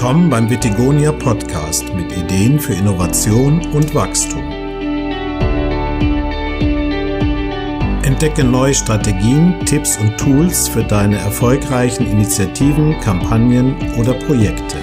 Willkommen 0.00 0.30
beim 0.30 0.48
Vitigonia 0.48 1.12
Podcast 1.12 1.92
mit 1.94 2.10
Ideen 2.16 2.58
für 2.58 2.72
Innovation 2.72 3.60
und 3.74 3.94
Wachstum. 3.94 4.42
Entdecke 8.02 8.42
neue 8.42 8.72
Strategien, 8.72 9.54
Tipps 9.66 9.98
und 9.98 10.16
Tools 10.16 10.68
für 10.68 10.82
deine 10.84 11.18
erfolgreichen 11.18 12.06
Initiativen, 12.06 12.98
Kampagnen 13.00 13.76
oder 13.98 14.14
Projekte. 14.14 14.78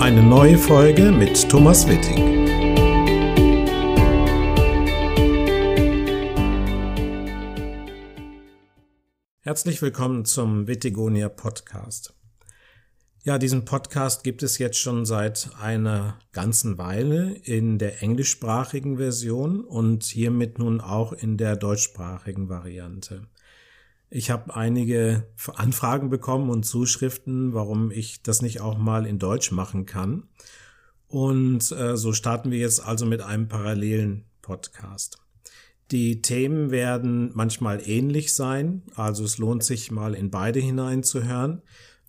Eine 0.00 0.22
neue 0.22 0.56
Folge 0.56 1.12
mit 1.12 1.46
Thomas 1.50 1.86
Witting. 1.86 2.45
Herzlich 9.46 9.80
willkommen 9.80 10.24
zum 10.24 10.66
Vitigonia 10.66 11.28
Podcast. 11.28 12.12
Ja, 13.22 13.38
diesen 13.38 13.64
Podcast 13.64 14.24
gibt 14.24 14.42
es 14.42 14.58
jetzt 14.58 14.76
schon 14.76 15.06
seit 15.06 15.50
einer 15.60 16.18
ganzen 16.32 16.78
Weile 16.78 17.30
in 17.44 17.78
der 17.78 18.02
englischsprachigen 18.02 18.96
Version 18.96 19.60
und 19.60 20.02
hiermit 20.02 20.58
nun 20.58 20.80
auch 20.80 21.12
in 21.12 21.36
der 21.36 21.54
deutschsprachigen 21.54 22.48
Variante. 22.48 23.28
Ich 24.10 24.32
habe 24.32 24.56
einige 24.56 25.28
Anfragen 25.54 26.10
bekommen 26.10 26.50
und 26.50 26.64
Zuschriften, 26.64 27.54
warum 27.54 27.92
ich 27.92 28.24
das 28.24 28.42
nicht 28.42 28.60
auch 28.60 28.76
mal 28.76 29.06
in 29.06 29.20
Deutsch 29.20 29.52
machen 29.52 29.86
kann. 29.86 30.24
Und 31.06 31.70
äh, 31.70 31.96
so 31.96 32.12
starten 32.12 32.50
wir 32.50 32.58
jetzt 32.58 32.84
also 32.84 33.06
mit 33.06 33.22
einem 33.22 33.46
parallelen 33.46 34.24
Podcast. 34.42 35.20
Die 35.92 36.20
Themen 36.20 36.70
werden 36.70 37.30
manchmal 37.34 37.80
ähnlich 37.88 38.34
sein, 38.34 38.82
also 38.96 39.24
es 39.24 39.38
lohnt 39.38 39.62
sich 39.62 39.90
mal 39.92 40.14
in 40.14 40.30
beide 40.30 40.58
hineinzuhören, 40.58 41.62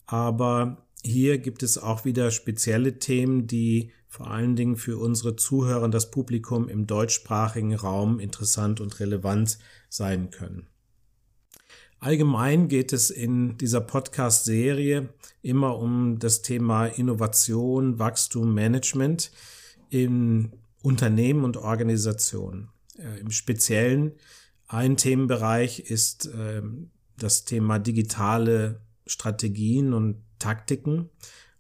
aber 0.08 0.88
hier 1.04 1.38
gibt 1.38 1.62
es 1.62 1.78
auch 1.78 2.04
wieder 2.04 2.32
spezielle 2.32 2.98
Themen, 2.98 3.46
die 3.46 3.92
vor 4.08 4.32
allen 4.32 4.56
Dingen 4.56 4.78
für 4.78 4.98
unsere 4.98 5.36
Zuhörer, 5.36 5.88
das 5.90 6.10
Publikum 6.10 6.70
im 6.70 6.88
deutschsprachigen 6.88 7.76
Raum 7.76 8.20
interessant 8.20 8.82
und 8.82 9.00
relevant 9.00 9.60
sein 9.90 10.32
können. 10.32 10.68
Allgemein 12.00 12.68
geht 12.68 12.94
es 12.94 13.10
in 13.10 13.58
dieser 13.58 13.82
Podcast-Serie 13.82 15.10
immer 15.42 15.78
um 15.78 16.20
das 16.20 16.42
Thema 16.42 16.86
Innovation, 16.86 18.00
Wachstum, 18.00 18.54
Management 18.54 19.32
in 19.90 20.52
Unternehmen 20.84 21.44
und 21.44 21.58
Organisationen. 21.58 22.70
Äh, 22.98 23.20
Im 23.20 23.32
Speziellen 23.32 24.14
ein 24.68 24.98
Themenbereich 24.98 25.80
ist 25.80 26.28
äh, 26.28 26.62
das 27.18 27.46
Thema 27.46 27.80
digitale 27.80 28.82
Strategien 29.06 29.94
und 29.94 30.18
Taktiken. 30.40 31.10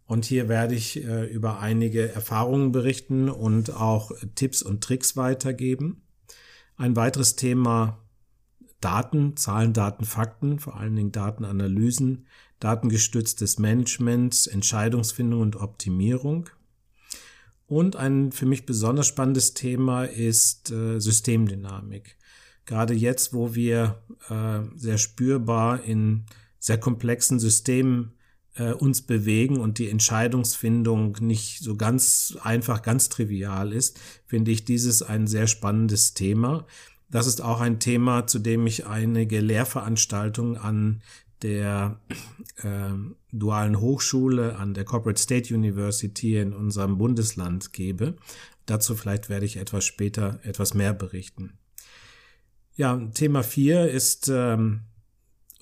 Und 0.05 0.25
hier 0.25 0.49
werde 0.49 0.75
ich 0.75 1.03
äh, 1.03 1.25
über 1.25 1.59
einige 1.59 2.11
Erfahrungen 2.13 2.71
berichten 2.71 3.29
und 3.29 3.71
auch 3.73 4.11
Tipps 4.35 4.61
und 4.61 4.83
Tricks 4.83 5.15
weitergeben. 5.17 6.03
Ein 6.75 6.95
weiteres 6.95 7.35
Thema 7.35 7.99
Daten, 8.79 9.35
Zahlen, 9.35 9.73
Daten, 9.73 10.05
Fakten, 10.05 10.59
vor 10.59 10.77
allen 10.77 10.95
Dingen 10.95 11.11
Datenanalysen, 11.11 12.27
datengestütztes 12.59 13.57
Management, 13.57 14.47
Entscheidungsfindung 14.47 15.41
und 15.41 15.55
Optimierung. 15.55 16.49
Und 17.67 17.97
ein 17.97 18.31
für 18.31 18.45
mich 18.45 18.65
besonders 18.65 19.07
spannendes 19.07 19.53
Thema 19.53 20.05
ist 20.05 20.71
äh, 20.71 20.99
Systemdynamik. 20.99 22.17
Gerade 22.65 22.93
jetzt, 22.93 23.33
wo 23.33 23.55
wir 23.55 24.01
äh, 24.29 24.59
sehr 24.75 24.97
spürbar 24.97 25.83
in 25.83 26.25
sehr 26.59 26.79
komplexen 26.79 27.39
Systemen 27.39 28.13
äh, 28.55 28.71
uns 28.71 29.01
bewegen 29.01 29.59
und 29.59 29.79
die 29.79 29.89
Entscheidungsfindung 29.89 31.17
nicht 31.19 31.59
so 31.59 31.75
ganz 31.75 32.37
einfach, 32.41 32.81
ganz 32.81 33.09
trivial 33.09 33.73
ist, 33.73 33.99
finde 34.25 34.51
ich 34.51 34.65
dieses 34.65 35.01
ein 35.01 35.27
sehr 35.27 35.47
spannendes 35.47 36.13
Thema. 36.13 36.65
Das 37.09 37.27
ist 37.27 37.41
auch 37.41 37.61
ein 37.61 37.79
Thema, 37.79 38.27
zu 38.27 38.39
dem 38.39 38.65
ich 38.67 38.85
einige 38.85 39.39
Lehrveranstaltungen 39.39 40.57
an 40.57 41.01
der 41.41 41.99
äh, 42.63 42.91
dualen 43.31 43.79
Hochschule 43.79 44.55
an 44.55 44.73
der 44.73 44.85
Corporate 44.85 45.21
State 45.21 45.53
University 45.53 46.37
in 46.37 46.53
unserem 46.53 46.97
Bundesland 46.97 47.73
gebe. 47.73 48.15
Dazu 48.65 48.95
vielleicht 48.95 49.29
werde 49.29 49.45
ich 49.45 49.57
etwas 49.57 49.85
später 49.85 50.39
etwas 50.43 50.73
mehr 50.73 50.93
berichten. 50.93 51.57
Ja, 52.75 52.97
Thema 53.13 53.43
4 53.43 53.89
ist 53.89 54.29
ähm, 54.31 54.81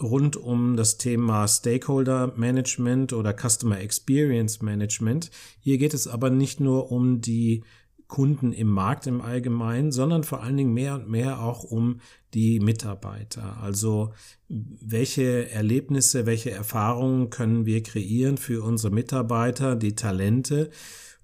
rund 0.01 0.35
um 0.35 0.75
das 0.75 0.97
Thema 0.97 1.47
Stakeholder 1.47 2.33
Management 2.35 3.13
oder 3.13 3.33
Customer 3.33 3.79
Experience 3.79 4.61
Management. 4.61 5.31
Hier 5.59 5.77
geht 5.77 5.93
es 5.93 6.07
aber 6.07 6.29
nicht 6.29 6.59
nur 6.59 6.91
um 6.91 7.21
die 7.21 7.63
Kunden 8.07 8.53
im 8.53 8.67
Markt 8.67 9.07
im 9.07 9.21
Allgemeinen, 9.21 9.91
sondern 9.91 10.23
vor 10.23 10.43
allen 10.43 10.57
Dingen 10.57 10.73
mehr 10.73 10.95
und 10.95 11.09
mehr 11.09 11.41
auch 11.41 11.63
um 11.63 11.99
die 12.33 12.59
Mitarbeiter. 12.59 13.57
Also 13.61 14.13
welche 14.47 15.49
Erlebnisse, 15.49 16.25
welche 16.25 16.51
Erfahrungen 16.51 17.29
können 17.29 17.65
wir 17.65 17.81
kreieren 17.81 18.37
für 18.37 18.63
unsere 18.63 18.93
Mitarbeiter, 18.93 19.75
die 19.75 19.95
Talente, 19.95 20.69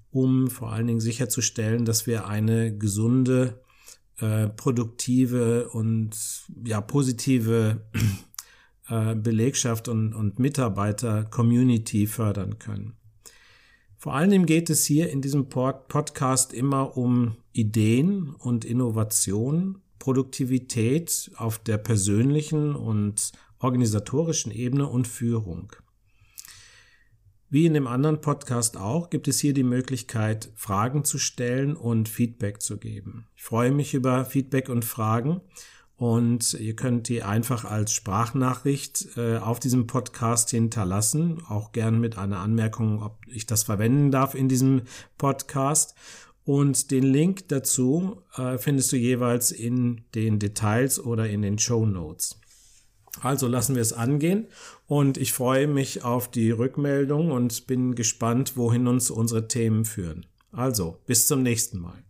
um 0.09 0.50
vor 0.50 0.72
allen 0.72 0.88
Dingen 0.88 1.00
sicherzustellen, 1.00 1.86
dass 1.86 2.08
wir 2.08 2.28
eine 2.28 2.75
gesunde, 2.75 3.62
äh, 4.19 4.50
produktive 4.50 5.69
und 5.69 6.16
ja 6.66 6.81
positive 6.81 7.86
äh, 8.90 9.16
Belegschaft 9.16 9.88
und, 9.88 10.13
und 10.13 10.40
Mitarbeiter-Community 10.40 12.08
fördern 12.08 12.59
können. 12.59 13.00
Vor 14.01 14.16
allem 14.16 14.47
geht 14.47 14.72
es 14.72 14.84
hier 14.84 15.12
in 15.12 15.22
diesem 15.22 15.47
Podcast 15.47 16.53
immer 16.53 16.97
um 16.97 17.35
Ideen 17.53 18.34
und 18.34 18.66
Innovation, 18.66 19.79
Produktivität 20.00 21.29
auf 21.35 21.59
der 21.59 21.78
persönlichen 21.78 22.75
und 22.75 23.31
organisatorischen 23.59 24.51
Ebene 24.51 24.88
und 24.88 25.07
Führung. 25.07 25.72
Wie 27.51 27.67
in 27.67 27.75
dem 27.75 27.85
anderen 27.85 28.22
Podcast 28.22 28.75
auch, 28.75 29.12
gibt 29.12 29.28
es 29.28 29.39
hier 29.39 29.53
die 29.53 29.62
Möglichkeit, 29.62 30.51
Fragen 30.56 31.03
zu 31.03 31.19
stellen 31.19 31.75
und 31.75 32.09
Feedback 32.09 32.59
zu 32.59 32.79
geben. 32.79 33.28
Ich 33.35 33.44
freue 33.44 33.72
mich 33.72 33.94
über 33.94 34.25
Feedback 34.25 34.69
und 34.69 34.83
Fragen 34.83 35.41
und 36.01 36.56
ihr 36.56 36.75
könnt 36.75 37.09
die 37.09 37.22
einfach 37.22 37.63
als 37.63 37.94
Sprachnachricht 37.94 39.09
äh, 39.17 39.38
auf 39.38 39.59
diesem 39.59 39.85
Podcast 39.85 40.50
hinterlassen, 40.50 41.44
auch 41.47 41.73
gern 41.73 42.00
mit 42.00 42.17
einer 42.17 42.39
Anmerkung, 42.39 43.03
ob 43.03 43.19
ich 43.28 43.45
das 43.45 43.62
verwenden 43.62 44.09
darf 44.09 44.34
in 44.34 44.50
diesem 44.50 44.81
Podcast. 45.19 45.94
Und 46.44 46.89
den 46.89 47.03
Link 47.03 47.50
dazu 47.50 48.23
äh, 48.35 48.57
findest 48.57 48.91
du 48.91 48.95
jeweils 48.95 49.51
in 49.51 50.01
den 50.16 50.39
Details 50.39 51.00
oder 51.00 51.29
in 51.29 51.44
den 51.44 51.59
Show 51.59 51.85
Notes. 51.85 52.39
Also 53.22 53.47
lassen 53.47 53.75
wir 53.75 53.83
es 53.83 53.94
angehen 53.94 54.47
und 54.88 55.19
ich 55.19 55.33
freue 55.33 55.68
mich 55.68 56.03
auf 56.03 56.31
die 56.31 56.50
Rückmeldung 56.50 57.29
und 57.29 57.68
bin 57.68 57.94
gespannt, 57.94 58.57
wohin 58.57 58.88
uns 58.88 59.12
unsere 59.12 59.47
Themen 59.47 59.85
führen. 59.85 60.25
Also, 60.51 60.97
bis 61.06 61.28
zum 61.28 61.44
nächsten 61.44 61.78
Mal. 61.78 62.03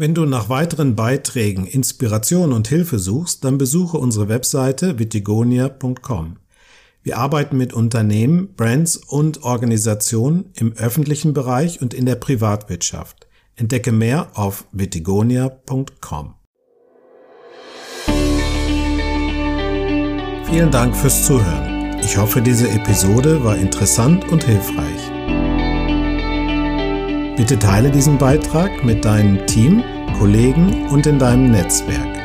Wenn 0.00 0.14
du 0.14 0.26
nach 0.26 0.48
weiteren 0.48 0.94
Beiträgen 0.94 1.66
Inspiration 1.66 2.52
und 2.52 2.68
Hilfe 2.68 3.00
suchst, 3.00 3.42
dann 3.42 3.58
besuche 3.58 3.98
unsere 3.98 4.28
Webseite 4.28 5.00
vitigonia.com. 5.00 6.36
Wir 7.02 7.18
arbeiten 7.18 7.56
mit 7.56 7.72
Unternehmen, 7.72 8.54
Brands 8.54 8.96
und 8.96 9.42
Organisationen 9.42 10.52
im 10.54 10.72
öffentlichen 10.74 11.34
Bereich 11.34 11.82
und 11.82 11.94
in 11.94 12.06
der 12.06 12.14
Privatwirtschaft. 12.14 13.26
Entdecke 13.56 13.90
mehr 13.90 14.28
auf 14.34 14.66
vitigonia.com. 14.70 16.34
Vielen 20.44 20.70
Dank 20.70 20.94
fürs 20.94 21.26
Zuhören. 21.26 21.98
Ich 22.04 22.16
hoffe, 22.16 22.40
diese 22.40 22.68
Episode 22.68 23.42
war 23.42 23.56
interessant 23.56 24.30
und 24.30 24.44
hilfreich. 24.44 25.17
Bitte 27.38 27.56
teile 27.56 27.88
diesen 27.92 28.18
Beitrag 28.18 28.84
mit 28.84 29.04
deinem 29.04 29.46
Team, 29.46 29.84
Kollegen 30.18 30.88
und 30.88 31.06
in 31.06 31.20
deinem 31.20 31.52
Netzwerk. 31.52 32.16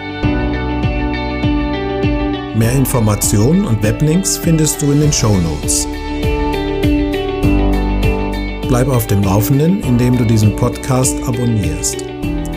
Mehr 2.57 2.71
Informationen 2.71 3.63
und 3.63 3.83
Weblinks 3.83 4.37
findest 4.37 4.81
du 4.81 4.91
in 4.91 5.01
den 5.01 5.13
Show 5.13 5.37
Notes. 5.37 5.87
Bleib 8.67 8.87
auf 8.87 9.05
dem 9.05 9.21
Laufenden, 9.21 9.83
indem 9.83 10.17
du 10.17 10.25
diesen 10.25 10.55
Podcast 10.55 11.15
abonnierst. 11.27 12.03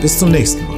Bis 0.01 0.17
zum 0.17 0.31
nächsten 0.31 0.65
Mal. 0.65 0.76